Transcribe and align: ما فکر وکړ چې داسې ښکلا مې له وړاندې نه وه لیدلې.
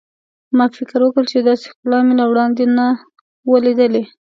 ما 0.57 0.65
فکر 0.77 0.99
وکړ 1.03 1.23
چې 1.31 1.37
داسې 1.47 1.65
ښکلا 1.71 1.99
مې 2.05 2.13
له 2.19 2.25
وړاندې 2.31 2.65
نه 2.77 2.87
وه 3.49 3.57
لیدلې. 3.65 4.03